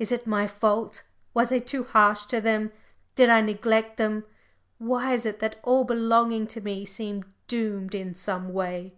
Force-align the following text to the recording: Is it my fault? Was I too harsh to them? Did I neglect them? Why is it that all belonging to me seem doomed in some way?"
Is 0.00 0.10
it 0.10 0.26
my 0.26 0.48
fault? 0.48 1.04
Was 1.34 1.52
I 1.52 1.60
too 1.60 1.84
harsh 1.84 2.26
to 2.26 2.40
them? 2.40 2.72
Did 3.14 3.28
I 3.30 3.40
neglect 3.40 3.96
them? 3.96 4.24
Why 4.78 5.14
is 5.14 5.24
it 5.24 5.38
that 5.38 5.60
all 5.62 5.84
belonging 5.84 6.48
to 6.48 6.60
me 6.60 6.84
seem 6.84 7.24
doomed 7.46 7.94
in 7.94 8.12
some 8.12 8.52
way?" 8.52 8.92